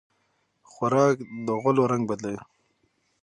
خوراک 0.71 1.15
د 1.45 1.47
غولو 1.61 1.83
رنګ 1.91 2.03
بدلوي. 2.09 2.39